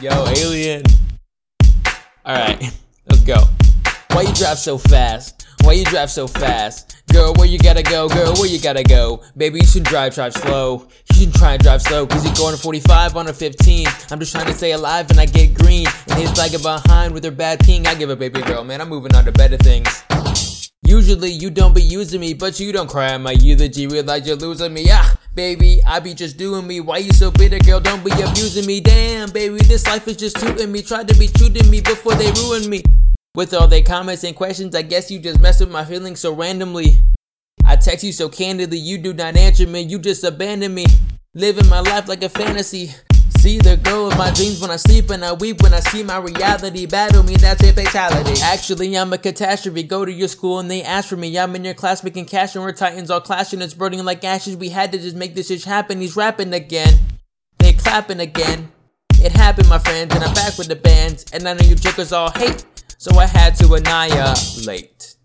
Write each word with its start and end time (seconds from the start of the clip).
Yo, 0.00 0.24
alien. 0.38 0.82
Alright, 2.24 2.72
let's 3.10 3.22
go. 3.24 3.36
Why 4.12 4.22
you 4.22 4.32
drive 4.32 4.58
so 4.58 4.78
fast? 4.78 5.46
Why 5.60 5.72
you 5.72 5.84
drive 5.84 6.10
so 6.10 6.26
fast? 6.26 7.02
Girl, 7.12 7.34
where 7.34 7.46
you 7.46 7.58
gotta 7.58 7.82
go? 7.82 8.08
Girl, 8.08 8.32
where 8.36 8.46
you 8.48 8.58
gotta 8.58 8.82
go? 8.82 9.22
Baby, 9.36 9.58
you 9.60 9.66
should 9.66 9.84
drive, 9.84 10.14
drive 10.14 10.32
slow. 10.32 10.88
You 11.12 11.20
should 11.20 11.34
try 11.34 11.52
and 11.52 11.62
drive 11.62 11.82
slow, 11.82 12.06
cause 12.06 12.24
you're 12.24 12.34
going 12.34 12.56
45 12.56 13.14
on 13.14 13.28
a 13.28 13.32
15. 13.34 13.86
I'm 14.10 14.18
just 14.18 14.32
trying 14.32 14.46
to 14.46 14.54
stay 14.54 14.72
alive 14.72 15.10
and 15.10 15.20
I 15.20 15.26
get 15.26 15.52
green. 15.52 15.86
And 16.08 16.18
he's 16.18 16.34
lagging 16.38 16.62
behind 16.62 17.12
with 17.12 17.24
her 17.24 17.30
bad 17.30 17.60
ping. 17.60 17.86
I 17.86 17.94
give 17.94 18.08
a 18.08 18.16
baby 18.16 18.40
girl, 18.40 18.64
man, 18.64 18.80
I'm 18.80 18.88
moving 18.88 19.14
on 19.14 19.26
to 19.26 19.32
better 19.32 19.58
things. 19.58 20.02
Usually 20.82 21.30
you 21.30 21.50
don't 21.50 21.74
be 21.74 21.82
using 21.82 22.20
me, 22.20 22.32
but 22.32 22.58
you 22.58 22.72
don't 22.72 22.88
cry 22.88 23.10
at 23.10 23.20
my 23.20 23.32
eulogy. 23.32 23.86
Realize 23.86 24.26
you're 24.26 24.36
losing 24.36 24.72
me. 24.72 24.86
Ah, 24.90 25.14
baby, 25.34 25.80
I 25.86 26.00
be 26.00 26.14
just 26.14 26.36
doing 26.36 26.66
me. 26.66 26.80
Why 26.80 26.98
you 26.98 27.12
so 27.12 27.30
bitter, 27.30 27.58
girl? 27.58 27.80
Don't 27.80 28.04
be 28.04 28.10
abusing 28.12 28.66
me. 28.66 28.80
Damn, 28.80 29.30
baby, 29.30 29.58
this 29.58 29.86
life 29.86 30.06
is 30.08 30.16
just 30.16 30.36
tooting 30.36 30.72
me. 30.72 30.82
Tried 30.82 31.08
to 31.08 31.18
be 31.18 31.28
true 31.28 31.48
to 31.48 31.64
me 31.68 31.80
before 31.80 32.14
they 32.14 32.30
ruined 32.32 32.68
me. 32.68 32.82
With 33.34 33.54
all 33.54 33.68
their 33.68 33.82
comments 33.82 34.24
and 34.24 34.34
questions, 34.34 34.74
I 34.74 34.82
guess 34.82 35.10
you 35.10 35.18
just 35.18 35.40
mess 35.40 35.60
with 35.60 35.70
my 35.70 35.84
feelings 35.84 36.20
so 36.20 36.34
randomly. 36.34 37.02
I 37.64 37.76
text 37.76 38.04
you 38.04 38.12
so 38.12 38.28
candidly, 38.28 38.78
you 38.78 38.98
do 38.98 39.12
not 39.12 39.36
answer 39.36 39.66
me, 39.66 39.82
you 39.82 39.98
just 39.98 40.24
abandon 40.24 40.74
me. 40.74 40.86
Living 41.34 41.68
my 41.68 41.80
life 41.80 42.08
like 42.08 42.22
a 42.22 42.28
fantasy. 42.28 42.90
See 43.40 43.56
the 43.56 43.78
girl 43.78 44.08
of 44.08 44.18
my 44.18 44.30
dreams 44.32 44.60
when 44.60 44.70
I 44.70 44.76
sleep 44.76 45.08
and 45.08 45.24
I 45.24 45.32
weep 45.32 45.62
when 45.62 45.72
I 45.72 45.80
see 45.80 46.02
my 46.02 46.18
reality 46.18 46.84
battle 46.84 47.22
me, 47.22 47.36
that's 47.36 47.62
a 47.62 47.72
fatality. 47.72 48.38
Actually, 48.42 48.94
I'm 48.94 49.14
a 49.14 49.16
catastrophe. 49.16 49.82
Go 49.82 50.04
to 50.04 50.12
your 50.12 50.28
school 50.28 50.58
and 50.58 50.70
they 50.70 50.82
ask 50.82 51.08
for 51.08 51.16
me. 51.16 51.38
I'm 51.38 51.56
in 51.56 51.64
your 51.64 51.72
class 51.72 52.04
making 52.04 52.26
cash 52.26 52.54
and 52.54 52.62
we're 52.62 52.72
titans 52.72 53.10
all 53.10 53.22
clashing. 53.22 53.62
It's 53.62 53.72
burning 53.72 54.04
like 54.04 54.24
ashes. 54.24 54.58
We 54.58 54.68
had 54.68 54.92
to 54.92 54.98
just 54.98 55.16
make 55.16 55.34
this 55.34 55.48
shit 55.48 55.64
happen. 55.64 56.02
He's 56.02 56.16
rapping 56.16 56.52
again. 56.52 56.98
They 57.58 57.72
clapping 57.72 58.20
again. 58.20 58.72
It 59.14 59.32
happened, 59.32 59.70
my 59.70 59.78
friends, 59.78 60.14
and 60.14 60.22
I'm 60.22 60.34
back 60.34 60.58
with 60.58 60.68
the 60.68 60.76
bands. 60.76 61.24
And 61.32 61.48
I 61.48 61.54
know 61.54 61.64
you 61.64 61.76
jokers 61.76 62.12
all 62.12 62.30
hate, 62.32 62.66
so 62.98 63.18
I 63.18 63.24
had 63.26 63.54
to 63.54 63.72
annihilate. 63.72 65.16